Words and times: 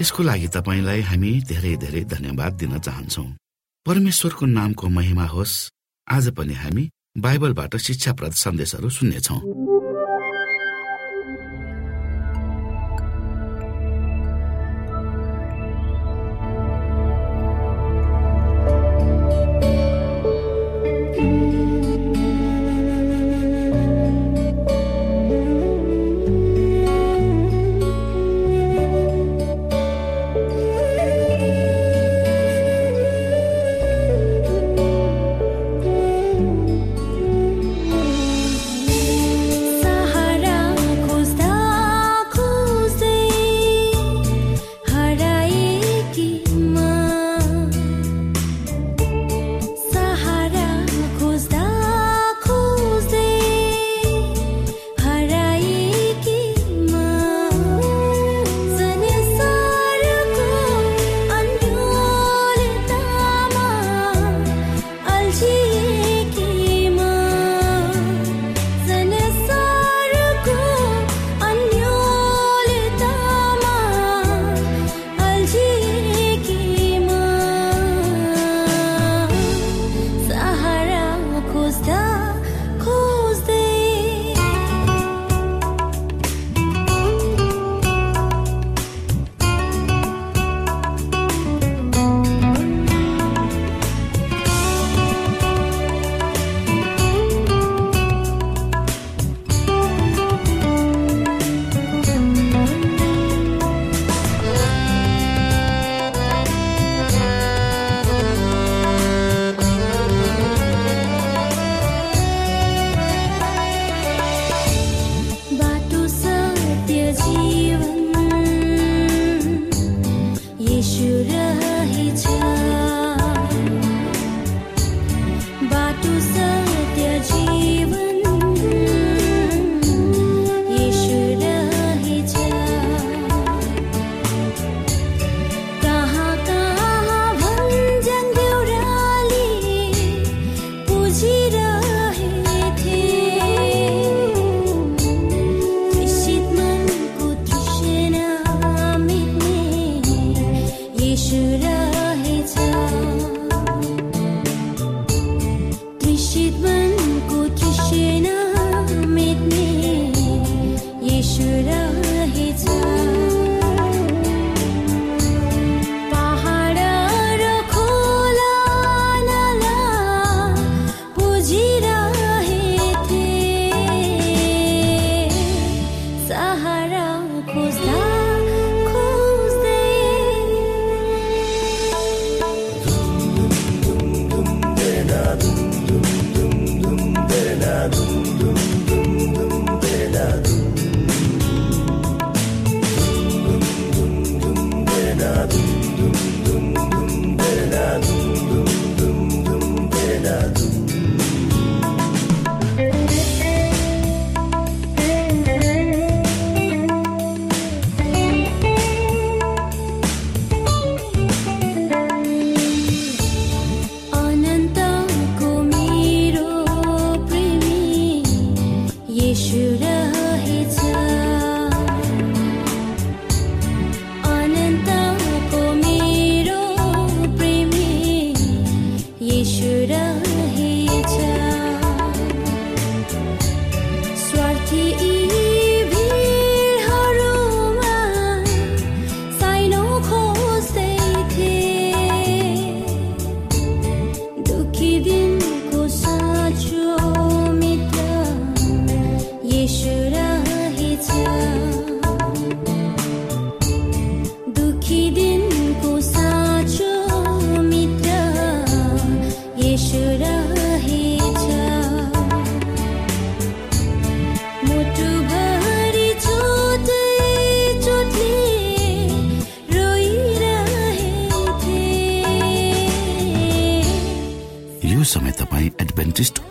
यसको 0.00 0.22
लागि 0.22 0.48
तपाईँलाई 0.48 1.00
हामी 1.00 1.30
धेरै 1.40 1.76
धेरै 1.76 2.04
धन्यवाद 2.04 2.52
दिन 2.52 2.78
चाहन्छौ। 2.78 3.22
परमेश्वरको 3.86 4.46
नामको 4.46 4.88
महिमा 4.88 5.26
होस्। 5.26 5.70
आज 6.08 6.28
पनि 6.30 6.54
हामी 6.54 6.90
बाइबलबाट 7.18 7.76
शिक्षाप्रद 7.76 8.32
सन्देशहरू 8.32 8.88
सुन्नेछौँ। 8.88 9.67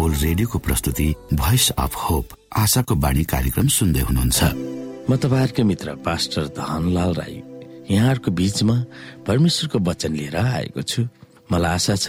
ओल्ड 0.01 0.17
रेडियोको 0.21 0.59
प्रस्तुति 0.59 1.05
भोइस 1.33 1.69
अफ 1.71 1.95
होप 1.97 2.29
आशाको 2.57 2.95
बाणी 2.95 3.23
कार्यक्रम 3.23 3.67
सुन्दै 3.67 4.01
हुनुहुन्छ। 4.01 4.39
म 5.09 5.15
तपाईँहरूकै 5.17 5.63
मित्र 5.63 5.95
पास्टर 6.05 6.53
धनलाल 6.53 7.13
राई। 7.13 7.41
यहाँहरूको 7.89 8.31
बीचमा 8.31 8.75
परमेश्वरको 9.27 9.79
वचन 9.79 10.13
लिएर 10.13 10.37
आएको 10.37 10.81
छु। 10.81 11.01
मलाई 11.51 11.73
आशा 11.73 11.95
छ 11.95 12.05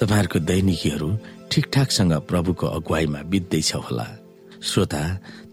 तपाईँहरूको 0.00 0.38
दैनिकीहरू 0.44 1.08
ठिकठाकसँग 1.48 2.12
प्रभुको 2.28 2.66
अगुवाईमा 2.76 3.20
बित्दैछ 3.32 3.74
होला। 3.88 4.06
श्रोता 4.60 5.00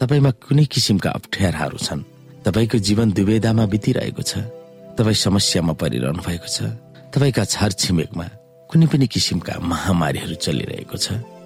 तपाईँमा 0.02 0.32
कुनै 0.44 0.66
किसिमका 0.68 1.10
अप्ठ्याराहरू 1.10 1.78
छन्। 1.78 2.04
तपाईँको 2.44 2.78
जीवन 2.84 3.16
दुवेदामा 3.16 3.66
बितिरहेको 3.72 4.24
छ। 4.28 4.44
तपाईँ 5.00 5.24
समस्यामा 5.24 5.74
परिरहनु 5.80 6.20
भएको 6.20 6.50
छ। 6.52 6.68
तपाईँका 7.16 7.44
छर 7.48 7.72
छिमेकमा 7.80 8.28
कुनै 8.68 8.86
पनि 8.92 9.08
किसिमका 9.08 9.54
महामारीहरू 9.64 10.36
चलिरहेको 10.36 10.98
छ। 11.00 11.37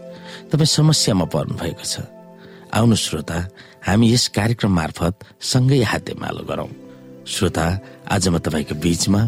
तपाईँ 0.52 0.68
समस्यामा 0.68 1.26
पर्नु 1.32 1.56
भएको 1.56 1.86
छ। 1.88 2.04
आउनु 2.76 2.96
श्रोता 2.96 3.38
हामी 3.88 4.06
यस 4.12 4.28
कार्यक्रम 4.36 4.72
मार्फत 4.76 5.16
सँगै 5.40 5.82
हातेमालो 5.84 6.44
गरौं। 6.44 6.70
श्रोता 7.24 7.66
आज 8.12 8.28
म 8.28 8.38
तपाईँको 8.44 8.76
बीचमा 8.76 9.22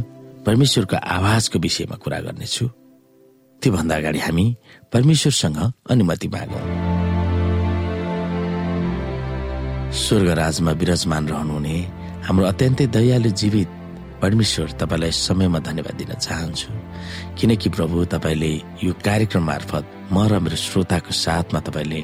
परमेश्वरको 0.43 0.97
आवाजको 0.99 1.57
विषयमा 1.59 1.95
कुरा 2.03 2.19
गर्नेछु। 2.27 2.65
त्योभन्दा 3.61 3.95
अगाडि 3.95 4.19
हामी 4.19 4.45
परमेश्वरसँग 4.91 5.59
अनुमति 5.91 6.27
मागौँ। 6.27 6.65
स्वर्गराजमा 9.95 10.71
विराजमान 10.71 11.23
रहनुहुने 11.27 11.75
हाम्रो 12.27 12.45
अत्यन्तै 12.51 12.87
दयालु 12.95 13.29
जीवित 13.31 13.69
परमेश्वर 14.23 14.71
तपाईँलाई 14.79 15.11
समयमा 15.11 15.59
धन्यवाद 15.59 15.95
दिन 15.99 16.11
चाहन्छु। 16.15 16.71
किनकि 17.35 17.69
प्रभु 17.75 18.05
तपाईँले 18.15 18.51
यो 18.83 18.93
कार्यक्रम 19.03 19.43
मार्फत 19.43 19.83
म 20.15 20.17
र 20.31 20.39
मेरो 20.39 20.55
श्रोताको 20.55 21.11
साथमा 21.11 21.59
तपाईँले 21.59 22.01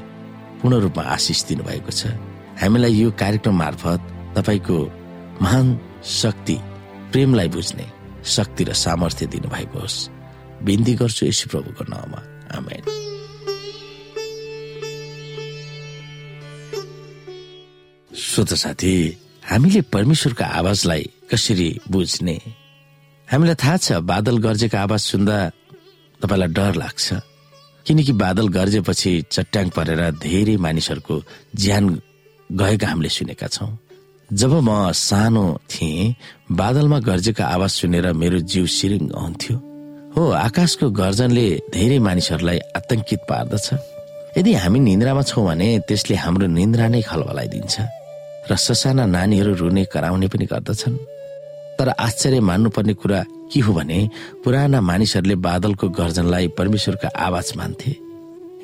पूर्ण 0.59 0.75
रूपमा 0.83 1.03
आशिष 1.15 1.39
दिनुभएको 1.47 1.91
छ। 1.95 2.11
हामीलाई 2.59 2.93
यो 2.93 3.11
कार्यक्रम 3.15 3.55
मार्फत 3.55 3.99
तपाईँको 4.35 4.77
महान 5.41 5.67
शक्ति 6.03 6.55
प्रेमलाई 7.11 7.47
बुझ्ने 7.55 7.85
शक्ति 8.27 8.63
र 8.67 8.73
सामर्थ्य 8.75 9.25
दिनुभएको 9.25 9.79
होस्। 9.79 9.97
बिन्ती 10.67 10.93
गर्छु 10.99 11.25
यशु 11.25 11.49
प्रभुको 11.49 11.83
नाउँमा 11.87 12.19
आमेन। 12.51 12.83
श्रोत 18.11 18.53
साथी 18.59 18.93
हामीले 19.49 19.81
परमेश्वरको 19.87 20.43
आवाजलाई 20.59 21.05
कसरी 21.31 21.69
बुझ्ने? 21.91 22.37
हामीलाई 23.27 23.55
थाहा 23.63 23.77
छ 23.77 23.87
बादल 24.01 24.37
गर्जेको 24.45 24.77
आवाज 24.77 25.01
सुन्दा 25.11 25.37
तपाईँलाई 26.21 26.49
डर 26.57 26.73
लाग्छ। 26.75 27.07
किनकि 27.85 28.13
बादल 28.13 28.47
गर्जेपछि 28.49 29.11
चट्याङ 29.31 29.69
परेर 29.75 30.01
धेरै 30.21 30.55
मानिसहरूको 30.57 31.15
ज्यान 31.55 31.85
गएका 32.49 32.87
हामीले 32.87 33.09
सुनेका 33.09 33.47
छौँ। 33.47 33.71
जब 34.29 34.53
म 34.61 34.91
सानो 34.93 35.45
थिएँ 35.69 36.13
बादलमा 36.51 36.99
गर्जेको 36.99 37.43
आवाज 37.45 37.71
सुनेर 37.71 38.05
मेरो 38.13 38.39
जिउ 38.45 38.65
सिरिङ 38.67 39.03
आउँथ्यो 39.13 39.55
हो 40.15 40.21
आकाशको 40.37 40.89
गर्जनले 40.91 41.47
धेरै 41.73 41.99
मानिसहरूलाई 41.99 42.59
आतंकित 42.77 43.21
पार्दछ। 43.29 43.67
यदि 44.37 44.53
हामी 44.53 44.79
निन्द्रामा 44.79 45.23
छौँ 45.29 45.45
भने 45.45 45.67
त्यसले 45.87 46.15
हाम्रो 46.15 46.47
निन्द्रा 46.57 46.87
नै 46.93 47.01
खलबलाइदिन्छ 47.01 47.75
र 48.49 48.51
ससाना 48.55 49.05
नानीहरू 49.05 49.53
रुने 49.61 49.83
कराउने 49.93 50.27
पनि 50.27 50.45
गर्दछन्। 50.45 50.97
तर 51.79 51.89
आश्चर्य 51.89 52.39
मान्नुपर्ने 52.39 52.93
कुरा 52.93 53.23
के 53.51 53.59
हो 53.59 53.73
भने 53.73 53.99
पुराना 54.43 54.81
मानिसहरूले 54.81 55.35
बादलको 55.39 55.89
गर्जनलाई 55.89 56.47
परमेश्वरको 56.57 57.07
आवाज 57.17 57.53
मान्थे। 57.57 57.95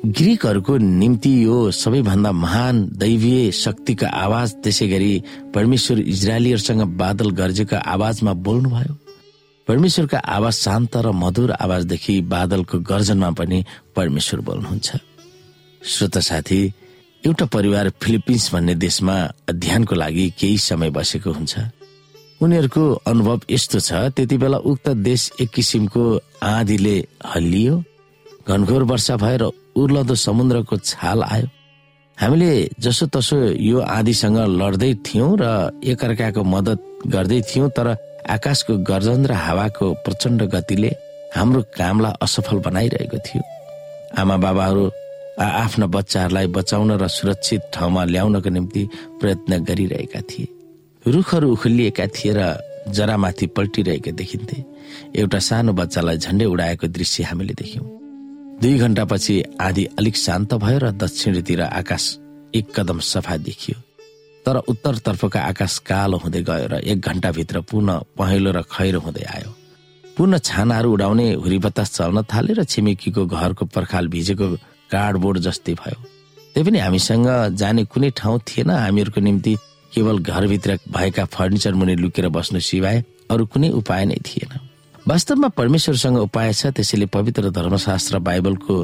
ग्रिकहरूको 0.06 0.76
निम्ति 0.76 1.32
यो 1.44 1.70
सबैभन्दा 1.72 2.32
महान 2.32 2.84
दैवीय 2.94 3.50
शक्तिको 3.52 4.06
आवाज 4.06 4.54
त्यसै 4.62 4.86
गरी 4.88 5.12
परमेश्वर 5.54 5.98
इजरायलीहरूसँग 5.98 6.82
बादल 6.96 7.30
गर्जेको 7.40 7.76
आवाजमा 7.76 8.32
बोल्नुभयो। 8.46 8.94
परमेश्वरको 9.68 10.16
आवाज 10.16 10.54
शान्त 10.54 10.96
र 10.96 11.10
मधुर 11.16 11.50
आवाजदेखि 11.56 12.20
बादलको 12.30 12.78
गर्जनमा 12.84 13.30
पनि 13.30 13.64
परमेश्वर 13.96 14.40
बोल्नुहुन्छ। 14.40 14.88
श्रोत 15.82 16.18
साथी 16.18 16.60
एउटा 17.24 17.46
परिवार 17.46 17.90
फिलिपिन्स 18.02 18.52
भन्ने 18.54 18.74
देशमा 18.74 19.16
अध्ययनको 19.48 19.94
लागि 19.94 20.28
केही 20.38 20.58
समय 20.60 20.90
बसेको 20.90 21.32
हुन्छ। 21.32 21.54
उनीहरूको 22.42 22.84
अनुभव 23.08 23.40
यस्तो 23.50 23.78
छ 23.80 24.12
त्यति 24.12 24.36
बेला 24.36 24.58
उक्त 24.70 24.88
देश 25.00 25.22
एक 25.40 25.50
किसिमको 25.50 26.02
आँधीले 26.44 26.96
हल्लियो 27.24 27.74
घनघोर 28.48 28.82
वर्षा 28.90 29.16
भएर 29.16 29.42
उर्लदो 29.80 30.14
समुद्रको 30.14 30.76
छाल 30.84 31.22
आयो। 31.24 31.48
हामीले 32.18 32.50
जसो 32.80 33.06
तसो 33.08 33.36
यो 33.60 33.80
आँधीसँग 33.80 34.38
लड्दै 34.60 34.92
थियौँ 35.06 35.32
र 35.40 35.44
एकअर्काको 35.84 36.42
मद्दत 36.44 36.80
गर्दै 37.08 37.40
थियौँ 37.48 37.70
तर 37.76 37.88
आकाशको 38.28 38.76
गर्जन 38.84 39.26
र 39.26 39.32
हावाको 39.32 39.86
प्रचण्ड 40.04 40.42
गतिले 40.54 40.90
हाम्रो 41.36 41.60
कामलाई 41.72 42.18
असफल 42.24 42.58
बनाइरहेको 42.66 43.18
थियो। 43.26 43.42
आमा 44.20 44.36
बाबाहरू 44.44 44.84
आफ्ना 45.40 45.86
बच्चाहरूलाई 45.86 46.46
बचाउन 46.56 46.90
र 47.00 47.08
सुरक्षित 47.08 47.60
ठाउँमा 47.74 48.04
ल्याउनको 48.12 48.50
निम्ति 48.50 48.82
प्रयत्न 49.20 49.64
गरिरहेका 49.64 50.20
थिए। 50.20 50.48
रुखहरू 51.06 51.50
उखुलिएका 51.52 52.06
थिए 52.06 52.32
र 52.34 52.40
जरामाथि 52.90 53.46
पल्टिरहेका 53.54 54.10
देखिन्थे। 54.10 54.56
एउटा 55.14 55.38
सानो 55.38 55.72
बच्चालाई 55.72 56.16
झन्डै 56.18 56.44
उडाएको 56.44 56.86
दृश्य 56.86 57.22
हामीले 57.30 57.54
देख्यौं। 57.54 57.86
दुई 58.58 58.74
घण्टापछि 58.78 59.34
आधी 59.60 59.84
अलिक 59.98 60.16
शान्त 60.16 60.54
भयो 60.58 60.78
र 60.78 60.90
दक्षिणतिर 60.98 61.60
आकाश 61.62 62.04
एक 62.54 62.66
कदम 62.74 62.98
सफा 63.02 63.36
देखियो। 63.38 63.78
तर 64.46 64.56
उत्तरतर्फका 64.66 65.40
आकाश 65.40 65.78
कालो 65.86 66.16
हुँदै 66.18 66.42
गयो 66.42 66.66
र 66.72 66.74
एक 66.82 66.98
घण्टाभित्र 67.00 67.60
पुनः 67.70 68.02
पहेँलो 68.18 68.50
र 68.50 68.62
खैरो 68.66 69.00
हुँदै 69.00 69.24
आयो। 69.34 69.50
पुनः 70.16 70.38
छानाहरू 70.42 70.92
उडाउने 70.92 71.26
हुरी 71.38 71.58
बतास 71.62 71.94
चल्न 71.94 72.22
थाले 72.26 72.52
र 72.58 72.64
छिमेकीको 72.64 73.26
घरको 73.26 73.64
पर्खाल 73.70 74.08
भिजेको 74.10 74.46
कार्डबोर्ड 74.90 75.38
जस्तै 75.38 75.74
भयो। 75.74 75.98
त्यही 76.54 76.64
पनि 76.66 76.78
हामीसँग 76.78 77.28
जाने 77.54 77.84
कुनै 77.84 78.10
ठाउँ 78.10 78.38
थिएन 78.48 78.70
हामीहरूको 78.70 79.20
निम्ति। 79.20 79.54
केवल 79.96 80.18
घरभित्र 80.20 80.78
भएका 80.92 81.24
फर्निचर 81.24 81.74
मुनि 81.74 81.94
लुकेर 81.96 82.28
बस्नु 82.28 82.60
सिवाय 82.60 83.02
अरू 83.32 83.44
कुनै 83.48 83.68
उपाय 83.80 84.04
नै 84.04 84.20
थिएन। 84.20 84.52
वास्तवमा 85.08 85.48
परमेश्वरसँग 85.56 86.16
उपाय 86.20 86.52
छ 86.52 86.66
त्यसैले 86.76 87.06
पवित्र 87.08 87.50
धर्मशास्त्र 87.50 88.18
बाइबलको 88.20 88.76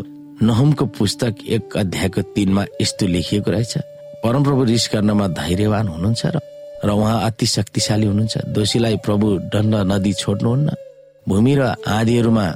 नहुमको 0.42 0.85
पुस्तक 0.97 1.45
एक 1.47 1.76
अध्यायको 1.76 2.23
तिनमा 2.33 2.64
यस्तो 2.81 3.07
लेखिएको 3.07 3.50
रहेछ। 3.50 3.75
परमप्रभु 4.25 4.64
रिस 4.64 4.88
गर्नमा 4.92 5.26
धैर्यवान 5.37 5.88
हुनुहुन्छ 5.88 6.23
र 6.26 6.40
र 6.85 6.90
उहाँ 6.90 7.21
अति 7.26 7.47
शक्तिशाली 7.47 8.07
हुनुहुन्छ। 8.07 8.35
दोषीलाई 8.57 8.97
प्रभु 9.04 9.26
दण्ड 9.52 9.75
नदी 9.92 10.12
छोड्नुहुन्न। 10.12 10.69
भूमि 11.28 11.54
र 11.54 11.62
आदिहरूमा 11.87 12.47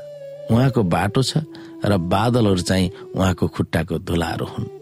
उहाँको 0.50 0.82
बाटो 0.82 1.22
छ 1.22 1.44
र 1.84 1.96
बादलहरू 2.08 2.62
चाहिँ 2.62 2.90
उहाँको 3.14 3.46
खुट्टाको 3.54 3.98
धुलाहरू 4.00 4.46
हुन्। 4.46 4.75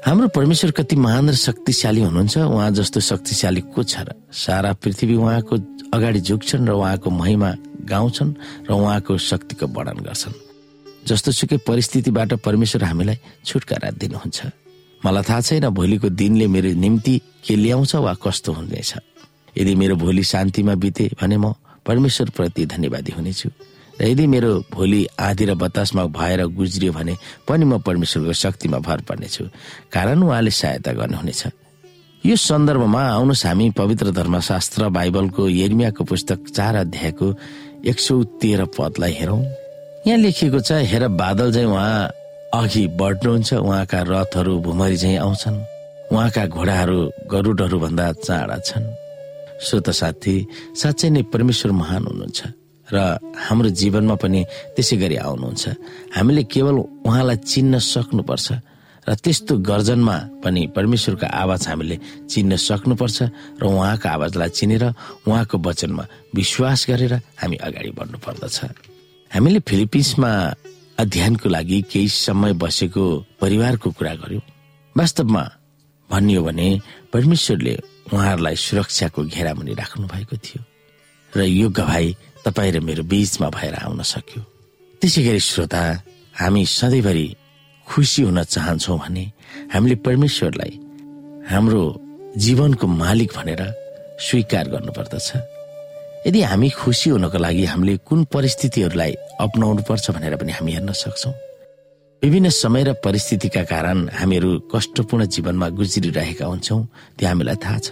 हाम्रो 0.00 0.28
परमेश्वर 0.32 0.70
कति 0.70 0.96
महान 0.96 1.28
र 1.28 1.34
शक्तिशाली 1.36 2.00
हुनुहुन्छ 2.00 2.36
उहाँ 2.38 2.70
जस्तो 2.72 3.00
शक्तिशाली 3.00 3.60
को 3.68 3.82
छ 3.84 4.00
र? 4.00 4.16
सारा 4.32 4.72
पृथ्वी 4.72 5.14
उहाँको 5.14 5.56
अगाडि 5.92 6.20
झुक्छन् 6.20 6.68
र 6.68 6.72
उहाँको 6.72 7.10
महिमा 7.10 7.50
गाउँछन् 7.84 8.32
र 8.64 8.72
उहाँको 8.72 9.18
शक्तिको 9.20 9.66
वर्णन 9.66 10.00
गर्छन्। 10.00 10.32
जस्तो 11.04 11.32
सुकै 11.32 11.56
परिस्थितिबाट 11.68 12.32
परमेश्वर 12.40 12.84
हामीलाई 12.84 13.18
छुटकारा 13.44 13.90
दिनुहुन्छ। 14.00 14.38
मलाई 15.04 15.22
थाहा 15.28 15.40
छैन 15.40 15.68
भोलिको 15.68 16.08
दिनले 16.08 16.46
मेरो 16.48 16.72
निम्ति 16.80 17.14
के 17.44 17.56
ल्याउँछ 17.56 17.94
वा 18.00 18.14
कस्तो 18.24 18.52
हुनेछ 18.52 18.94
यदि 19.58 19.74
मेरो 19.76 19.96
भोलि 20.00 20.24
शान्तिमा 20.24 20.74
बिते 20.80 21.10
भने 21.20 21.36
म 21.36 21.52
परमेश्वर 21.84 22.30
प्रति 22.30 22.66
धन्यवादी 22.66 23.12
हुनेछु। 23.12 23.48
र 24.00 24.08
यदि 24.08 24.26
मेरो 24.26 24.50
भोलि 24.72 25.06
आधी 25.20 25.44
र 25.44 25.54
बतासमा 25.54 26.04
भएर 26.08 26.44
गुज्रियो 26.56 26.92
भने 26.92 27.16
पनि 27.48 27.64
म 27.64 27.78
परमेश्वरको 27.84 28.32
शक्तिमा 28.32 28.78
भर 28.80 29.00
पर्नेछु 29.08 29.44
कारण 29.92 30.22
उहाँले 30.22 30.50
सहायता 30.50 30.92
गर्नुहुनेछ। 30.92 31.42
यो 32.24 32.36
सन्दर्भमा 32.36 33.02
आउनुहोस् 33.12 33.46
हामी 33.46 33.70
पवित्र 33.76 34.10
धर्मशास्त्र 34.12 34.88
बाइबलको 34.88 35.48
यर्मियाको 35.48 36.04
पुस्तक 36.04 36.48
चार 36.48 36.76
अध्यायको 36.76 37.26
एक 37.84 37.98
सौ 38.00 38.22
तेह्र 38.40 38.64
पदलाई 38.76 39.12
हेरौँ। 39.20 39.40
यहाँ 40.06 40.18
लेखिएको 40.18 40.60
छ 40.60 40.80
हेर 40.84 41.08
बादल 41.08 41.52
चाहिँ 41.52 41.68
उहाँ 41.68 42.08
अघि 42.54 42.86
बढ्नुहुन्छ 43.00 43.52
उहाँका 43.54 44.00
रथहरू 44.08 44.58
भुमरी 44.60 44.96
चाहिँ 44.96 45.16
आउँछन् 45.16 45.58
उहाँका 46.12 46.46
घोडाहरू 46.46 46.98
गरुडहरू 47.30 47.78
भन्दा 47.78 48.12
चाँडा 48.12 48.56
छन्। 48.68 48.84
श्रोत 49.60 49.90
साथी 49.92 50.34
साँच्चै 50.76 51.08
नै 51.10 51.22
परमेश्वर 51.32 51.72
महान 51.72 52.04
हुनुहुन्छ। 52.04 52.59
र 52.92 52.96
हाम्रो 53.46 53.68
जीवनमा 53.80 54.14
पनि 54.22 54.40
त्यसै 54.76 54.96
गरी 55.02 55.16
आउनुहुन्छ। 55.16 55.64
हामीले 56.16 56.42
केवल 56.50 56.76
उहाँलाई 57.06 57.36
चिन्न 57.46 57.78
सक्नुपर्छ 57.78 58.48
र 59.08 59.14
त्यस्तो 59.14 59.52
गर्जनमा 59.64 60.16
पनि 60.44 60.62
परमेश्वरको 60.76 61.26
आवाज 61.26 61.62
हामीले 61.68 61.96
चिन्न 62.30 62.56
सक्नुपर्छ 62.56 63.18
र 63.60 63.64
उहाँको 63.64 64.08
आवाजलाई 64.08 64.50
चिनेर 64.58 64.84
उहाँको 65.26 65.56
वचनमा 65.58 66.04
विश्वास 66.34 66.80
गरेर 66.90 67.14
हामी 67.40 67.56
अगाडि 67.56 67.90
बढ्नु 67.98 68.18
पर्दछ 68.18 68.56
हामीले 69.30 69.60
फिलिपिन्समा 69.68 70.30
अध्ययनको 70.98 71.48
लागि 71.48 71.78
केही 71.90 72.08
समय 72.08 72.52
बसेको 72.60 73.04
परिवारको 73.40 73.88
कुरा 73.98 74.14
गर्यो 74.20 74.40
वास्तवमा 74.96 75.44
भनियो 76.10 76.40
भने 76.44 76.68
परमेश्वरले 77.12 77.74
उहाँहरूलाई 78.12 78.56
सुरक्षाको 78.56 79.20
घेरामुनि 79.24 79.72
राख्नु 79.74 80.06
भएको 80.06 80.36
थियो। 80.36 80.60
र 81.32 81.40
यो 81.46 81.68
गवाई 81.70 82.16
तपाईँ 82.44 82.72
र 82.72 82.80
मेरो 82.80 83.02
बीचमा 83.04 83.48
भएर 83.56 83.74
आउन 83.84 84.02
सक्यो। 84.02 84.40
त्यसै 85.00 85.22
गरी 85.22 85.40
श्रोता 85.40 85.82
हामी 86.40 86.62
सधैँभरि 86.66 87.26
खुसी 87.86 88.22
हुन 88.22 88.42
चाहन्छौ 88.44 88.96
भने 88.96 89.24
हामीले 89.72 89.96
परमेश्वरलाई 90.06 90.72
हाम्रो 91.50 91.82
जीवनको 92.36 92.86
मालिक 92.86 93.30
भनेर 93.36 93.62
स्वीकार 94.20 94.64
गर्नुपर्दछ। 94.72 95.28
यदि 96.26 96.40
हामी 96.42 96.68
खुसी 96.80 97.10
हुनको 97.10 97.38
लागि 97.38 97.64
हामीले 97.64 97.96
कुन 98.08 98.24
परिस्थितिहरूलाई 98.32 99.12
अप्नाउनु 99.40 99.82
पर्छ 99.88 100.10
भनेर 100.16 100.36
पनि 100.36 100.52
हामी 100.52 100.72
हेर्न 100.72 100.92
सक्छौ। 100.92 101.32
विभिन्न 102.22 102.48
समय 102.52 102.82
र 102.84 102.92
परिस्थितिका 103.04 103.62
कारण 103.64 104.08
हामीहरू 104.12 104.50
कष्टपूर्ण 104.72 105.24
जीवनमा 105.34 105.68
गुज्रिरहेका 105.78 106.46
हुन्छौँ 106.46 106.80
त्यो 107.16 107.28
हामीलाई 107.28 107.56
थाहा 107.64 107.78
छ। 107.78 107.88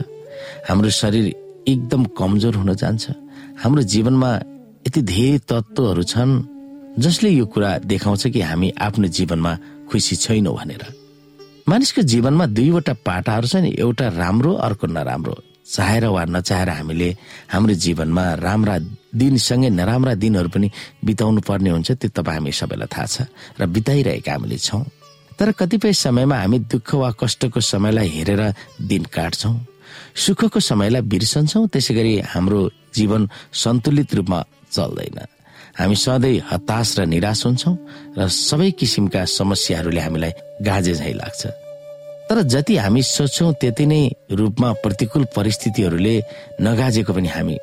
हाम्रो 0.68 0.90
शरीर 0.92 1.26
एकदम 1.68 2.04
कमजोर 2.18 2.54
हुन 2.60 2.74
जान्छ। 2.76 3.04
हाम्रो 3.62 3.82
जीवनमा 3.82 4.30
यति 4.86 5.00
धेरै 5.02 5.38
तत्त्वहरू 5.48 6.02
छन् 6.02 6.32
जसले 6.98 7.30
यो 7.30 7.46
कुरा 7.46 7.70
देखाउँछ 7.90 8.26
कि 8.34 8.40
हामी 8.40 8.68
आफ्नो 8.80 9.08
जीवनमा 9.08 9.52
खुसी 9.90 10.16
छैनौँ 10.16 10.54
भनेर। 10.56 10.84
मानिसको 11.68 12.02
जीवनमा 12.02 12.46
दुईवटा 12.56 12.92
पाटाहरू 13.06 13.46
छन् 13.46 13.66
एउटा 13.78 14.06
राम्रो 14.16 14.52
अर्को 14.66 14.86
नराम्रो। 14.86 15.36
चाहेर 15.68 16.04
वा 16.08 16.24
नचाहेर 16.24 16.68
हामीले 16.70 17.08
हाम्रो 17.52 17.74
जीवनमा 17.84 18.24
राम्रा 18.40 18.76
दिनसँगै 19.14 19.68
नराम्रा 19.70 20.14
दिनहरू 20.16 20.48
पनि 20.48 20.68
बिताउनु 21.04 21.40
पर्ने 21.44 21.70
हुन्छ 21.70 21.90
त्यो 21.92 22.10
तपाईँ 22.16 22.36
हामी 22.40 22.52
सबैलाई 22.52 22.88
थाहा 22.88 23.06
छ 23.06 23.16
र 23.60 23.66
बिताइरहेका 23.68 24.32
हामीले 24.32 24.58
छौँ। 24.58 24.84
तर 25.38 25.52
कतिपय 25.52 25.92
समयमा 25.92 26.36
हामी 26.36 26.58
दुःख 26.72 26.88
वा 26.94 27.10
कष्टको 27.20 27.60
समयलाई 27.60 28.08
हेरेर 28.08 28.42
दिन 28.80 29.04
काट्छौँ। 29.12 29.54
सुखको 30.18 30.60
समयलाई 30.60 31.02
बिर्सन्छौँ 31.12 31.68
त्यसै 31.72 31.94
गरी 31.94 32.14
हाम्रो 32.32 32.60
जीवन 32.96 33.22
सन्तुलित 33.54 34.14
रूपमा 34.18 34.38
चल्दैन। 34.74 35.18
हामी 35.78 35.94
सधैँ 35.94 36.42
हताश 36.50 36.88
र 36.98 37.00
निराश 37.06 37.40
हुन्छौँ 37.46 37.74
र 38.18 38.26
सबै 38.26 38.70
किसिमका 38.78 39.24
समस्याहरूले 39.38 40.00
हामीलाई 40.00 40.32
गाजे 40.66 40.94
झै 40.98 41.12
लाग्छ। 41.22 41.42
तर 42.28 42.42
जति 42.52 42.74
हामी 42.76 43.02
सोच्छौँ 43.02 43.52
त्यति 43.60 43.86
नै 43.86 44.02
रूपमा 44.34 44.68
प्रतिकूल 44.82 45.24
परिस्थितिहरूले 45.36 46.14
नगाजेको 46.60 47.12
पनि 47.14 47.28
हामी 47.28 47.56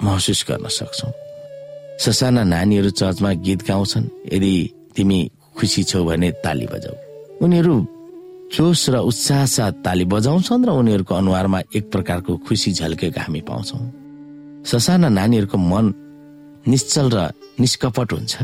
महसुस 0.00 0.40
गर्न 0.48 0.66
सक्छौ। 0.70 1.08
ससाना 1.98 2.42
नानीहरू 2.46 2.90
चर्चमा 2.94 3.30
गीत 3.44 3.60
गाउँछन् 3.68 4.06
यदि 4.32 4.54
तिमी 4.94 5.18
खुसी 5.58 5.82
छौ 5.82 6.04
भने 6.06 6.30
ताली 6.46 6.66
बजाऊ। 6.72 6.94
उनीहरू 7.42 7.74
जोस 8.48 8.88
र 8.90 8.96
उत्साह 9.04 9.44
साथ 9.46 9.72
ताली 9.84 10.04
बजाउँछन् 10.08 10.64
र 10.66 10.70
उनीहरूको 10.72 11.14
अनुहारमा 11.14 11.60
एक 11.76 11.90
प्रकारको 11.92 12.36
खुसी 12.48 12.72
झल्केको 12.72 13.20
हामी 13.20 13.40
पाउँछौ। 13.44 13.78
ससाना 14.64 15.08
नानीहरूको 15.08 15.58
मन 15.58 15.86
निश्चल 16.68 17.06
र 17.12 17.18
निष्कपट 17.60 18.12
हुन्छ 18.12 18.34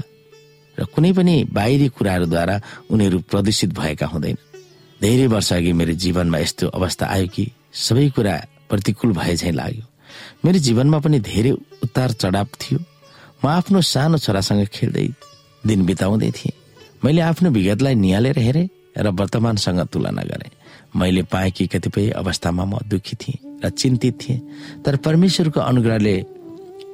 र 0.79 0.85
कुनै 0.85 1.13
पनि 1.13 1.35
बाहिरी 1.53 1.89
कुराहरूद्वारा 1.89 2.57
उनीहरू 2.91 3.19
प्रदूषित 3.31 3.71
भएका 3.73 4.07
हुँदैन। 4.07 4.37
धेरै 5.01 5.27
वर्ष 5.27 5.53
अघि 5.53 5.73
मेरो 5.73 5.95
जीवनमा 5.95 6.39
यस्तो 6.39 6.69
अवस्था 6.69 7.05
आयो 7.07 7.27
कि 7.27 7.45
सबै 7.73 8.09
कुरा 8.17 8.35
प्रतिकूल 8.69 9.13
भए 9.13 9.35
झै 9.37 9.51
लाग्यो। 9.51 9.85
मेरो 10.45 10.59
जीवनमा 10.59 10.99
पनि 11.01 11.19
धेरै 11.21 11.51
उतार 11.85 12.11
चढाव 12.13 12.49
थियो। 12.61 12.79
म 13.41 13.49
आफ्नो 13.49 13.81
सानो 13.81 14.19
छोरासँग 14.19 14.67
खेल्दै 14.69 15.09
दिन 15.67 15.81
बिताउँदै 15.87 16.31
थिएँ। 16.31 16.57
मैले 17.05 17.21
आफ्नो 17.21 17.51
विगतलाई 17.51 17.95
निहालेर 17.95 18.39
हेरेँ। 18.39 18.69
र 18.97 19.09
वर्तमानसँग 19.11 19.81
तुलना 19.93 20.23
गरेँ। 20.23 20.51
मैले 20.97 21.23
पाएँ 21.27 21.51
कतिपय 21.67 22.11
अवस्थामा 22.21 22.65
म 22.65 22.79
दुखी 22.87 23.17
थिएँ 23.17 23.39
र 23.65 23.71
चिन्तित 23.71 24.15
थिएँ। 24.23 24.41
तर 24.85 24.97
परमेश्वरको 25.03 25.61
अनुग्रहले 25.61 26.15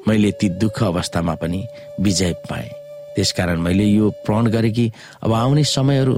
मैले 0.09 0.31
ती 0.41 0.49
दुःख 0.57 0.83
अवस्थामा 0.83 1.35
पनि 1.37 1.61
विजय 2.01 2.33
पाएँ। 2.49 2.71
त्यसकारण 3.17 3.61
मैले 3.61 3.85
यो 3.85 4.11
प्रण 4.25 4.47
गरेँ 4.49 4.73
कि 4.73 4.91
अब 5.23 5.33
आउने 5.33 5.65
समयहरू 5.65 6.15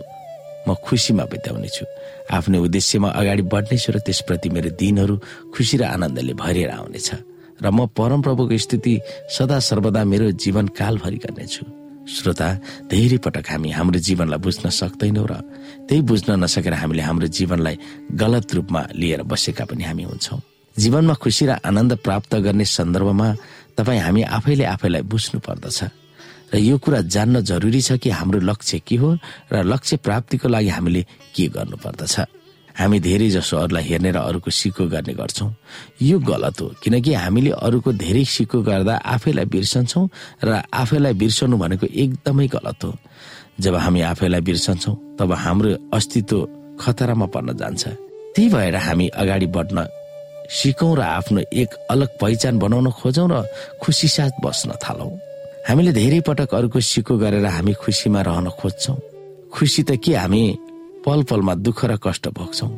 म 0.68 0.74
खुसीमा 0.86 1.24
बिताउनेछु 1.26 1.84
आफ्नो 2.30 2.62
उद्देश्यमा 2.62 3.08
अगाडि 3.10 3.42
बढ्नेछु 3.42 3.92
र 3.92 3.98
त्यसप्रति 4.06 4.48
मेरो 4.54 4.70
दिनहरू 4.78 5.14
खुसी 5.50 5.76
र 5.76 5.82
आनन्दले 5.90 6.34
भरिएर 6.38 6.70
आउनेछ। 6.70 7.08
र 7.62 7.66
म 7.66 7.90
परमप्रभुको 7.90 8.58
स्थिति 8.58 8.94
सदा 9.34 9.58
सर्वदा 9.58 10.04
मेरो 10.04 10.30
जीवन 10.38 10.66
कालभरि 10.78 11.18
गर्नेछु। 11.18 11.64
श्रोता 12.02 12.48
धेरै 12.90 13.18
पटक 13.24 13.46
हामी 13.50 13.70
हाम्रो 13.70 13.98
जीवनलाई 13.98 14.38
बुझ्न 14.38 14.70
सक्दैनौँ 14.70 15.26
र 15.26 15.34
त्यही 15.88 16.00
बुझ्न 16.02 16.38
नसकेर 16.42 16.74
हामीले 16.74 17.02
हाम्रो 17.02 17.26
जीवनलाई 17.28 17.76
गलत 18.14 18.54
रूपमा 18.54 18.82
लिएर 18.94 19.22
बसेका 19.22 19.64
पनि 19.64 19.84
हामी 19.84 20.02
हुन्छौँ। 20.02 20.40
जीवनमा 20.76 21.14
खुसी 21.20 21.44
र 21.46 21.50
आनन्द 21.60 21.92
प्राप्त 22.00 22.32
गर्ने 22.40 22.64
सन्दर्भमा 22.64 23.28
तपाईँ 23.76 24.00
हामी 24.00 24.22
आफैले 24.22 24.64
आफैलाई 24.64 25.02
बुझ्नु 25.04 25.38
पर्दछ। 25.40 25.78
र 26.52 26.58
यो 26.58 26.76
कुरा 26.78 27.00
जान्न 27.08 27.40
जरुरी 27.40 27.80
छ 27.80 27.96
कि 28.00 28.10
हाम्रो 28.10 28.40
लक्ष्य 28.40 28.78
के 28.84 28.96
हो 28.96 29.16
र 29.52 29.64
लक्ष्य 29.64 29.96
प्राप्तिको 30.04 30.48
लागि 30.48 30.68
हामीले 30.68 31.02
के 31.34 31.46
गर्नु 31.48 31.76
पर्दछ। 31.76 32.14
हामी 32.72 32.98
धेरै 33.00 33.28
जसो 33.28 33.56
अरूलाई 33.56 33.84
हेर्ने 33.84 34.10
र 34.12 34.16
अरूको 34.16 34.48
सिको 34.48 34.88
गर्ने 34.88 35.12
गर्छौँ। 35.12 35.52
यो 36.02 36.18
गलत 36.24 36.60
हो 36.60 36.66
किनकि 36.80 37.12
हामीले 37.12 37.50
अरूको 37.52 37.92
धेरै 37.92 38.24
सिको 38.24 38.62
गर्दा 38.64 38.94
आफैलाई 38.96 39.44
बिर्सन्छौँ 39.44 40.08
र 40.44 40.62
आफैलाई 40.72 41.14
बिर्सनु 41.20 41.56
भनेको 41.56 41.86
एकदमै 41.86 42.46
गलत 42.48 42.84
हो। 42.84 42.92
जब 43.58 43.74
हामी 43.76 44.00
आफैलाई 44.02 44.40
बिर्सन्छौँ 44.40 44.96
तब 45.18 45.32
हाम्रो 45.32 45.70
अस्तित्व 45.92 46.38
खतरामा 46.80 47.26
पर्न 47.26 47.56
जान्छ। 47.56 47.82
त्यही 48.34 48.48
भएर 48.48 48.76
हामी 48.76 49.06
अगाडि 49.12 49.46
बढ्न 49.46 49.86
सिकौँ 50.50 50.96
र 50.96 51.00
आफ्नो 51.00 51.40
एक 51.52 51.70
अलग 51.90 52.08
पहिचान 52.20 52.58
बनाउन 52.58 52.90
खोजौँ 52.90 53.28
र 53.30 53.34
खुसी 53.82 54.08
साथ 54.08 54.32
बस्न 54.44 54.72
थालौँ। 54.82 55.12
हामीले 55.68 55.92
धेरै 55.92 56.20
पटक 56.26 56.54
अरूको 56.54 56.80
सिको 56.80 57.16
गरेर 57.18 57.46
हामी 57.46 57.72
खुसीमा 57.78 58.20
रहन 58.20 58.48
खोज्छौ। 58.58 58.94
खुसी 59.54 59.82
त 59.82 59.90
के 60.02 60.12
हामी 60.16 60.42
पल 61.04 61.22
पलमा 61.28 61.54
दुःख 61.62 61.84
र 61.84 61.96
कष्ट 62.02 62.28
भोग्छौ 62.34 62.68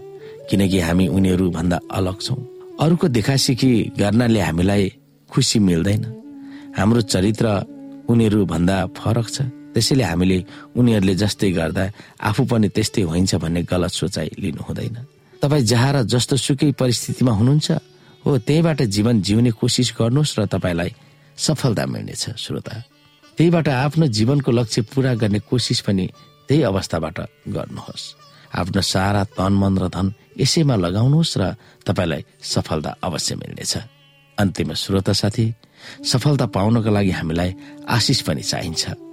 किनकि 0.51 0.79
हामी 0.81 1.07
उनीहरू 1.09 1.51
भन्दा 1.51 1.79
अलग 1.91 2.17
छौँ। 2.21 2.41
अरूको 2.83 3.09
देखासिखी 3.09 3.73
गर्नाले 3.99 4.41
हामीलाई 4.41 4.85
खुसी 5.31 5.59
मिल्दैन। 5.59 6.05
हाम्रो 6.77 7.01
चरित्र 7.01 7.47
उनीहरू 8.11 8.45
भन्दा 8.45 8.77
फरक 8.99 9.29
छ। 9.29 9.39
त्यसैले 9.75 10.05
हामीले 10.07 10.39
उनीहरूले 10.79 11.15
जस्तै 11.15 11.51
गर्दा 11.51 11.85
आफू 12.23 12.43
पनि 12.47 12.69
त्यस्तै 12.71 13.03
हुन्छ 13.03 13.35
भन्ने 13.43 13.63
गलत 13.67 13.93
सोचाइ 13.93 14.29
लिनु 14.39 14.63
हुँदैन। 14.63 14.97
तपाईँ 15.43 15.65
जहाँ 15.67 15.93
र 15.93 15.97
जस्तो 16.07 16.37
सुकै 16.37 16.73
परिस्थितिमा 16.79 17.33
हुनुहुन्छ 17.35 17.69
हो 18.25 18.39
त्यहीबाट 18.39 18.81
जीवन 18.89 19.21
जिउने 19.21 19.51
कोसिस 19.61 19.89
गर्नुहोस् 19.99 20.39
र 20.39 20.41
तपाईँलाई 20.47 20.91
सफलता 21.37 21.85
मिल्नेछ 21.87 22.25
श्रोता। 22.39 22.75
त्यहीबाट 23.37 23.69
आफ्नो 23.69 24.07
जीवनको 24.07 24.51
लक्ष्य 24.51 24.83
पूरा 24.95 25.13
गर्ने 25.21 25.39
कोसिस 25.51 25.81
पनि 25.85 26.05
त्यही 26.49 26.63
अवस्थाबाट 26.63 27.19
गर्नुहोस्। 27.51 28.05
आफ्नो 28.55 28.81
सारा 28.81 29.23
तन 29.37 29.53
मन 29.59 29.75
र 29.83 29.85
धन 29.91 30.07
यसैमा 30.39 30.75
लगाउनुहोस् 30.79 31.39
र 31.39 31.43
तपाईँलाई 31.83 32.23
सफलता 32.41 32.91
अवश्य 33.03 33.35
मिल्नेछ। 33.37 33.75
अन्तिम 34.39 34.73
श्रोता 34.73 35.13
साथी 35.13 35.47
सफलता 36.07 36.47
पाउनको 36.47 36.91
लागि 36.91 37.11
हामीलाई 37.11 37.51
आशिष 37.91 38.21
पनि 38.23 38.43
चाहिन्छ। 38.43 39.04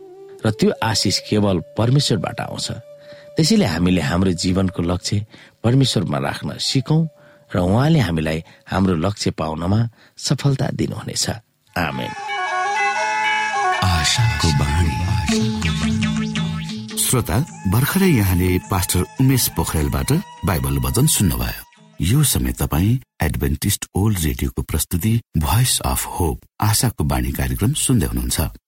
र 0.45 0.51
त्यो 0.51 0.71
आशिष 0.83 1.17
केवल 1.29 1.61
परमेश्वरबाट 1.77 2.39
आउँछ। 2.41 2.71
त्यसैले 3.37 3.65
हामीले 3.65 4.01
हाम्रो 4.01 4.31
जीवनको 4.31 4.81
लक्ष्य 4.81 5.25
परमेश्वरमा 5.63 6.17
राख्न 6.17 6.57
सिकौं 6.57 7.01
र 7.55 7.59
उहाँले 7.59 7.99
हामीलाई 7.99 8.43
हाम्रो 8.67 8.95
लक्ष्य 8.95 9.31
पाउनमा 9.31 9.79
सफलता 10.17 10.67
दिनुहुनेछ। 10.73 11.29
आमेन। 11.77 12.11
श्रोता 16.97 17.37
भर्खरै 17.71 18.07
यहाँले 18.07 18.49
पास्टर 18.71 19.03
उमेश 19.21 19.47
पोखरेलबाट 19.55 20.11
बाइबल 20.45 20.77
वचन 20.77 21.05
सुन्नुभयो। 21.07 21.63
यो 22.01 22.23
समय 22.23 22.51
तपाईँ 22.51 22.99
एडभेन्टिस्ट 23.21 23.85
ओल्ड 23.95 24.19
रेडियोको 24.19 24.61
प्रस्तुति 24.61 25.13
भोइस 25.37 25.79
अफ 25.85 26.05
होप 26.07 26.41
आशाको 26.61 27.03
बाणी 27.03 27.31
कार्यक्रम 27.31 27.73
सुन्दै 27.73 28.07
हुनुहुन्छ। 28.07 28.41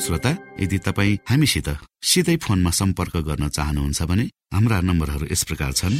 श्रोता 0.00 0.30
यदि 0.60 0.78
तपाईँ 0.78 1.18
हामीसित 1.30 1.68
सिधै 2.02 2.36
फोनमा 2.36 2.70
सम्पर्क 2.70 3.16
गर्न 3.16 3.48
चाहनुहुन्छ 3.48 4.02
भने 4.02 4.24
हाम्रा 4.54 4.80
नम्बरहरू 4.80 5.26
यस 5.32 5.42
प्रकार 5.44 5.72
छन्। 5.72 5.94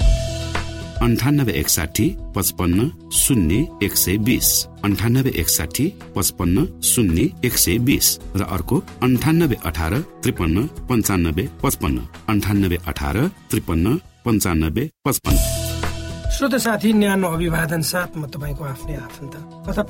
अन्ठानब्बे 1.03 1.53
एकसाठी 1.53 2.07
पचपन्न 2.37 3.11
शून्य 3.13 3.55
एक 3.83 3.97
सय 3.97 4.17
बिस। 4.19 4.49
अन्ठानब्बे 4.85 5.31
एकसाठी 5.31 5.87
पचपन्न 6.17 6.67
शून्य 6.83 7.29
एक 7.45 7.57
सय 7.57 7.79
बिस। 7.79 8.07
र 8.37 8.43
अर्को 8.43 8.77
अन्ठानब्बे 9.03 9.57
अठार 9.65 9.99
त्रिपन्न 10.23 10.67
पन्चानब्बे 10.91 11.49
पचपन्न। 11.63 12.07
अन्ठानब्बे 12.29 12.79
अठार 12.87 13.17
त्रिपन्न 13.51 13.97
पन्चानब्बे 14.25 14.91
पचपन्न। 15.05 15.39
श्रोत 16.35 16.55
साथी 16.57 16.93
न्यानो 16.93 17.29
अभिवादन 17.29 17.83
साथ 17.83 18.11
म 18.17 18.27
तपाईँको 18.27 18.65
आफ्नै 18.65 18.97
आफन्त 18.97 19.35
तथा 19.67 19.83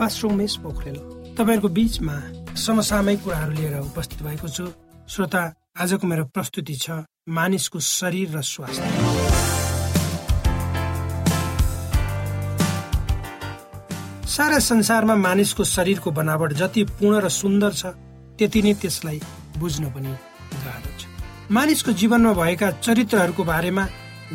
पोखरेल। 0.64 0.96
तपाईँहरूको 1.36 1.68
बिचमा 1.68 2.43
समसामयिक 2.56 3.22
कुराहरू 3.24 3.52
लिएर 3.52 3.78
उपस्थित 3.80 4.22
भएको 4.22 4.48
छु। 4.48 4.64
श्रोता 5.08 5.42
आजको 5.76 6.06
मेरो 6.06 6.24
प्रस्तुति 6.34 6.74
छ 6.74 6.90
मानिसको 7.28 7.80
शरीर 7.80 8.36
र 8.36 8.42
स्वास्थ्य। 8.42 8.88
सारा 14.28 14.58
संसारमा 14.58 15.14
मानिसको 15.16 15.64
शरीरको 15.64 16.10
बनावट 16.10 16.52
जति 16.52 16.84
पूर्ण 16.94 17.20
र 17.20 17.28
सुन्दर 17.30 17.72
छ 17.72 17.86
त्यति 18.38 18.62
नै 18.62 18.74
त्यसलाई 18.82 19.20
बुझ्न 19.58 19.90
पनि 19.90 20.12
गाह्रो 20.64 20.92
छ। 20.98 21.02
मानिसको 21.50 21.92
जीवनमा 21.92 22.32
भएका 22.32 22.70
चरित्रहरूको 22.80 23.44
बारेमा 23.44 23.84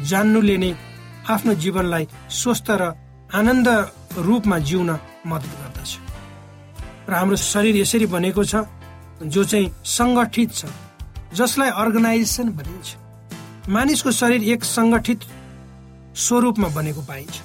जान्नुले 0.05 0.57
नै 0.57 0.71
आफ्नो 1.29 1.53
जीवनलाई 1.55 2.07
स्वस्थ 2.31 2.67
र 2.71 2.93
आनन्द 3.31 3.67
रूपमा 4.17 4.57
जिउन 4.59 4.89
मद्दत 5.25 5.53
गर्दछ। 5.61 6.08
र 7.09 7.13
हाम्रो 7.13 7.35
शरीर 7.35 7.75
यसरी 7.77 8.05
बनेको 8.05 8.43
छ 8.45 8.55
जो 9.25 9.43
चाहिँ 9.43 9.73
सङ्गठित 9.83 10.49
छ 10.53 10.65
जसलाई 11.33 11.69
अर्गनाइजेसन 11.81 12.49
भनिन्छ। 12.53 12.87
मानिसको 13.69 14.11
शरीर 14.11 14.43
एक 14.53 14.63
सङ्गठित 14.63 15.19
स्वरूपमा 16.15 16.67
बनेको 16.77 17.01
पाइन्छ। 17.09 17.35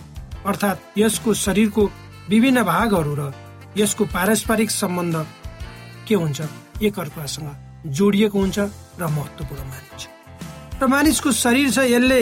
अर्थात् 0.46 0.98
यसको 0.98 1.34
शरीरको 1.34 1.82
विभिन्न 2.28 2.62
भागहरू 2.62 3.14
र 3.18 3.32
यसको 3.76 4.04
पारस्परिक 4.14 4.70
सम्बन्ध 4.70 5.16
के 6.08 6.14
हुन्छ 6.14 6.40
एक 6.84 6.98
अर्कासँग 6.98 7.48
जोडिएको 7.96 8.38
हुन्छ 8.38 8.58
र 9.00 9.02
महत्वपूर्ण 9.08 9.64
मानिन्छ। 9.64 10.02
र 10.80 10.86
मानिसको 10.86 11.32
शरीर 11.32 11.70
छ 11.70 11.78
यसले 11.88 12.20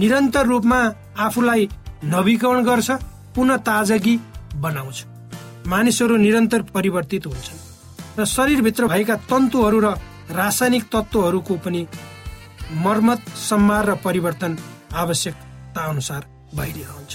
निरन्तर 0.00 0.46
रूपमा 0.46 0.80
आफूलाई 1.28 1.68
नवीकरण 2.04 2.64
गर्छ 2.64 2.90
पुनः 3.36 3.56
ताजगी 3.68 4.16
बनाउँछ। 4.64 4.98
मानिसहरू 5.66 6.16
निरन्तर 6.16 6.62
परिवर्तित 6.74 7.26
हुन्छन् 7.26 7.62
र 8.18 8.24
शरीरभित्र 8.26 8.86
भएका 8.86 9.16
तन्तुहरू 9.24 9.78
र 9.80 9.94
रासायनिक 10.30 10.84
तत्त्वहरूको 10.92 11.54
पनि 11.64 11.86
मर्मत 12.78 13.20
सम्मार 13.40 13.84
र 13.86 13.94
परिवर्तन 14.04 14.58
आवश्यकता 14.94 15.84
अनुसार 15.84 16.22
भइरहन्छ 16.54 17.12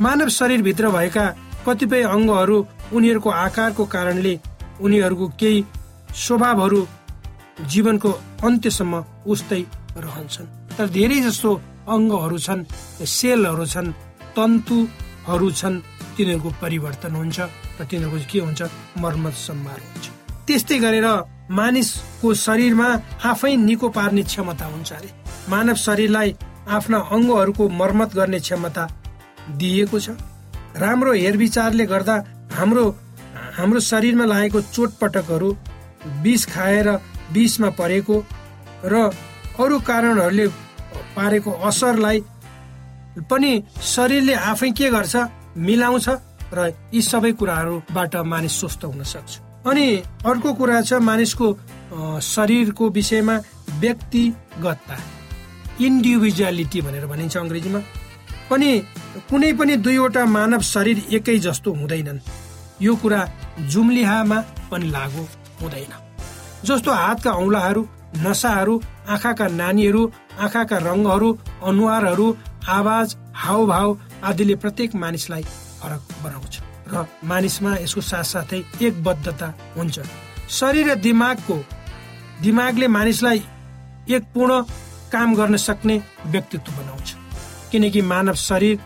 मानव 0.00 0.28
शरीरभित्र 0.30 0.90
भएका 0.90 1.24
कतिपय 1.66 2.02
अङ्गहरू 2.08 2.58
उनीहरूको 2.92 3.30
आकारको 3.38 3.84
कारणले 3.86 4.34
उनीहरूको 4.80 5.26
केही 5.40 5.64
स्वभावहरू 6.16 6.80
जीवनको 7.64 8.10
अन्त्यसम्म 8.44 9.04
उस्तै 9.26 9.62
रहन्छन्। 9.96 10.46
तर 10.76 10.86
धेरै 10.90 11.20
जस्तो 11.22 11.50
अङ्गहरू 11.88 12.38
छन् 12.38 12.64
सेलहरू 13.08 13.66
छन् 13.66 13.96
तन्तुहरू 14.36 15.50
छन् 15.52 15.82
तिनीहरूको 16.16 16.50
परिवर्तन 16.62 17.12
हुन्छ 17.20 17.38
र 17.80 17.84
तिनीहरूको 17.90 18.28
के 18.32 18.38
हुन्छ? 18.40 18.60
मर्मत 19.02 19.34
सम्मार 19.46 19.78
हुन्छ। 19.84 20.06
त्यस्तै 20.46 20.78
गरेर 20.78 21.06
मानिसको 21.50 22.28
शरीरमा 22.46 22.88
आफै 23.24 23.54
निको 23.68 23.88
पार्ने 23.96 24.22
क्षमता 24.22 24.66
हुन्छ 24.66 24.92
अरे। 24.92 25.10
मानव 25.48 25.74
शरीरलाई 25.86 26.34
आफ्ना 26.76 26.98
अङ्गहरूको 27.14 27.64
मर्मत 27.80 28.10
गर्ने 28.14 28.38
क्षमता 28.40 28.84
दिएको 29.58 29.98
छ। 30.00 30.08
राम्रो 30.76 31.12
हेरविचारले 31.12 31.84
गर्दा 31.86 32.16
हाम्रो 32.56 32.84
हाम्रो 33.56 33.80
शरीरमा 33.80 34.24
लागेको 34.24 34.60
चोटपटकहरू 34.74 35.50
विष 36.22 36.44
खाएर 36.52 36.88
विषमा 37.32 37.70
परेको 37.78 38.16
र 38.84 38.94
अरू 39.58 39.76
कारणहरूले 39.88 40.46
पारेको 41.16 41.50
असरलाई 41.68 42.18
पनि 43.30 43.52
शरीरले 43.94 44.34
आफै 44.50 44.70
के 44.78 44.90
गर्छ? 44.90 45.16
मिलाउँछ 45.56 46.08
र 46.52 46.72
यी 46.94 47.02
सबै 47.02 47.32
कुराहरूबाट 47.32 48.16
मानिस 48.32 48.60
स्वस्थ 48.60 48.84
हुन 48.84 49.02
सक्छ। 49.02 49.32
अनि 49.66 49.86
अर्को 50.26 50.52
कुरा 50.54 50.80
छ 50.82 50.92
मानिसको 51.02 51.46
शरीरको 52.22 52.88
विषयमा 52.90 53.36
व्यक्तिगतता। 53.80 54.96
इन्डिभिजुअलिटी 55.80 56.80
भनेर 56.80 57.06
भनिन्छ 57.06 57.36
अङ्ग्रेजीमा। 57.36 57.80
पनि 58.50 58.70
कुनै 59.30 59.52
पनि 59.58 59.76
दुईवटा 59.76 60.24
मानव 60.26 60.60
शरीर 60.62 60.98
एकै 61.16 61.38
जस्तो 61.46 61.72
हुँदैनन्। 61.74 62.20
यो 62.82 62.94
कुरा 63.02 63.20
जुम्लिहामा 63.72 64.38
पनि 64.70 64.86
लागू 64.90 65.22
हुँदैन। 65.60 65.92
जस्तो 66.64 66.90
हातका 66.92 67.30
औँलाहरू 67.32 67.82
नसाहरू 68.22 68.74
आँखाका 69.08 69.46
नानीहरू 69.60 70.02
आँखाका 70.40 70.78
रङहरू 70.78 71.28
अनुहारहरू 71.64 72.26
आवाज 72.68 73.16
हावभाव 73.34 73.88
आदिले 74.26 74.54
प्रत्येक 74.62 74.94
मानिसलाई 75.02 75.42
फरक 75.80 76.02
बनाउँछ 76.24 76.54
र 76.92 77.04
मानिसमा 77.24 77.72
यसको 77.76 78.00
साथसाथै 78.00 78.60
एकबद्धता 78.86 79.48
हुन्छ। 79.76 79.96
शरीर 80.50 80.86
र 80.90 80.94
दिमागको 81.06 81.56
दिमागले 82.42 82.86
मानिसलाई 82.88 83.40
एक 84.08 84.22
पूर्ण 84.34 84.62
काम 85.12 85.34
गर्न 85.34 85.56
सक्ने 85.56 85.96
व्यक्तित्व 86.26 86.72
बनाउँछ। 86.78 87.08
किनकि 87.70 88.00
मानव 88.02 88.34
शरीर 88.48 88.76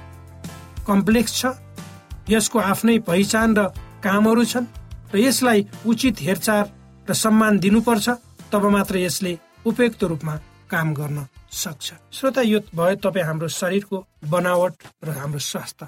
कम्प्लेक्स 0.86 1.32
छ 1.40 1.44
यसको 2.28 2.58
आफ्नै 2.72 2.98
पहिचान 3.08 3.48
र 3.58 3.60
कामहरू 4.04 4.44
छन् 4.44 4.66
र 5.12 5.18
यसलाई 5.18 5.66
उचित 5.86 6.16
हेरचाह 6.20 6.60
र 7.08 7.14
सम्मान 7.14 7.58
दिनुपर्छ 7.58 8.08
तब 8.52 8.64
मात्र 8.76 8.96
यसले 8.98 9.32
उपयुक्त 9.66 10.04
रूपमा 10.04 10.34
काम 10.70 10.94
गर्न 10.94 11.18
सक्छ। 11.50 11.92
श्रोता 12.12 12.42
यो 12.42 12.60
भयो 12.74 12.94
तपाईँ 12.94 13.24
हाम्रो 13.24 13.48
शरीरको 13.48 14.06
बनावट 14.30 14.74
र 15.04 15.10
हाम्रो 15.10 15.38
स्वास्थ्य। 15.38 15.86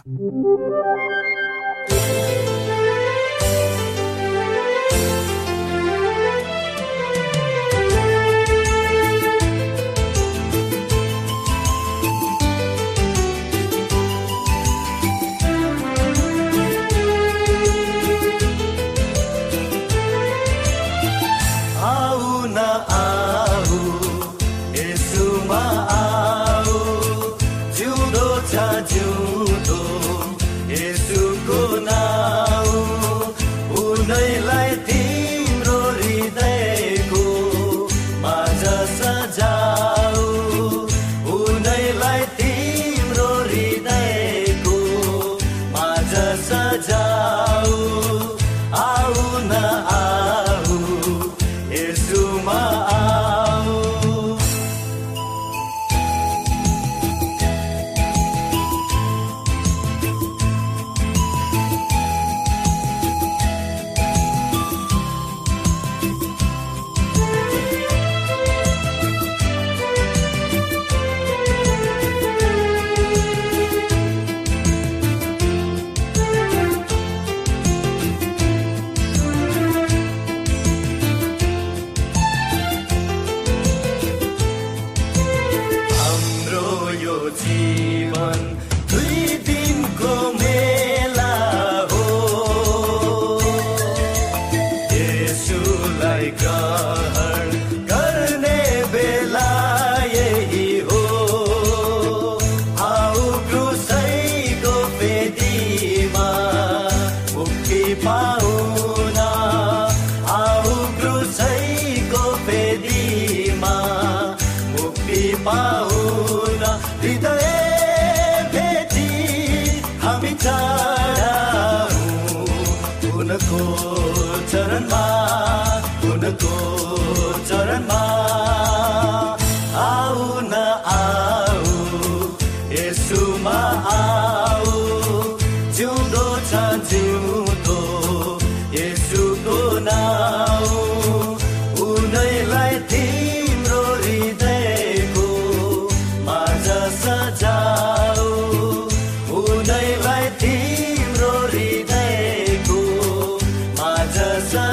Jesus. 46.13 46.52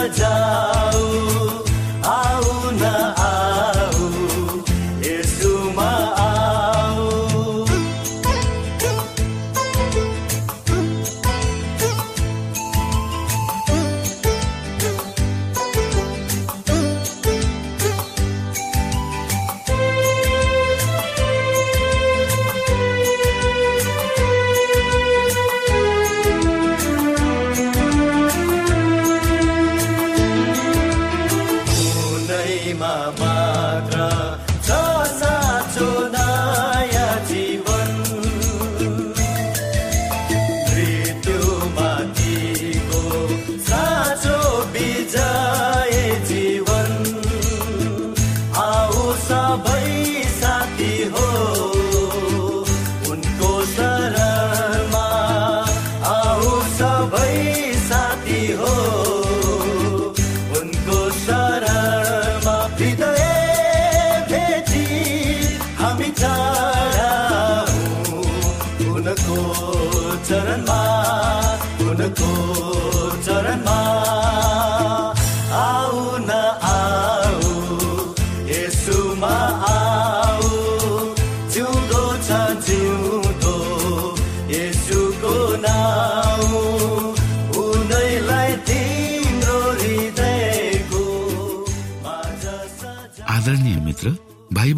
जा 0.07 0.78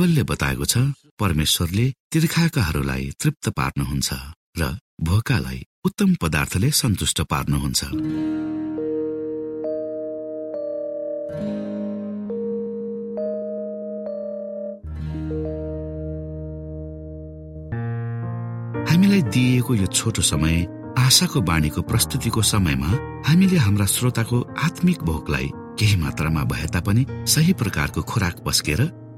बाइबलले 0.01 0.23
बताएको 0.25 0.65
छ 0.65 0.77
परमेश्वरले 1.21 1.85
तिर्खाकाहरूलाई 2.09 3.03
तृप्त 3.21 3.49
पार्नुहुन्छ 3.53 4.09
र 4.57 4.61
भोकालाई 4.97 5.59
उत्तम 5.85 6.09
पदार्थले 6.17 6.69
सन्तुष्ट 6.73 7.21
पार्नुहुन्छ। 7.29 7.81
हामीलाई 18.89 19.21
दिइएको 19.21 19.75
यो 19.75 19.87
छोटो 19.87 20.21
समय 20.25 20.65
आशाको 20.97 21.41
बाणीको 21.45 21.81
प्रस्तुतिको 21.85 22.41
समयमा 22.41 22.89
हामीले 23.29 23.57
हाम्रा 23.65 23.85
श्रोताको 23.85 24.37
आत्मिक 24.65 24.99
भोकलाई 25.05 25.47
केही 25.77 25.95
मात्रामा 26.01 26.43
भए 26.49 26.67
तापनि 26.73 27.05
सही 27.33 27.53
प्रकारको 27.61 28.01
खोराक 28.09 28.43
पस्केर 28.45 28.81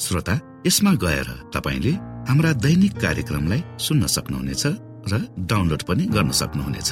श्रोता 0.00 0.62
यसमा 0.66 0.94
गएर 0.94 1.50
तपाईँले 1.54 1.90
हाम्रा 2.28 2.52
दैनिक 2.52 2.94
कार्यक्रमलाई 2.96 3.62
सुन्न 3.78 4.06
सक्नुहुनेछ 4.06 4.66
र 5.12 5.26
डाउनलोड 5.38 5.82
पनि 5.82 6.04
गर्न 6.06 6.30
सक्नुहुनेछ। 6.30 6.90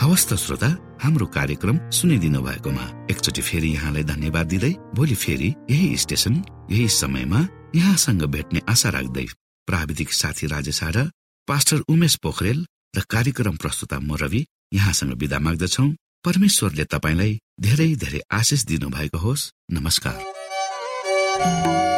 हवस् 0.00 0.28
त 0.28 0.34
श्रोता 0.34 0.98
हाम्रो 1.02 1.26
कार्यक्रम 1.26 1.90
सुनिदिनु 1.90 2.40
भएकोमा 2.42 3.06
एकचोटि 3.10 3.42
फेरि 3.42 3.68
यहाँलाई 3.74 4.02
धन्यवाद 4.02 4.46
दिँदै 4.46 4.74
भोलि 4.94 5.14
फेरि 5.14 5.54
यही 5.70 5.96
स्टेशन 5.96 6.34
यही 6.70 6.88
समयमा 6.88 7.48
यहाँसँग 7.74 8.22
भेट्ने 8.22 8.60
आशा 8.68 8.88
राख्दै 8.88 9.26
प्राविधिक 9.66 10.12
साथी 10.12 10.46
राजेश 10.46 10.80
पास्टर 11.48 11.78
उमेश 11.88 12.16
पोखरेल 12.16 12.66
र 12.96 13.00
कार्यक्रम 13.00 13.56
प्रस्तुता 13.56 13.98
म 13.98 14.14
रवि 14.14 14.46
यहाँसँग 14.72 15.12
विदा 15.12 15.38
माग्दछौ। 15.38 15.88
परमेश्वरले 16.24 16.84
तपाईँलाई 16.84 17.38
धेरै 17.60 17.94
धेरै 17.94 18.20
आशिष 18.32 18.64
दिनु 18.64 18.88
भएको 18.88 19.18
होस्। 19.18 19.52
नमस्कार। 19.72 21.93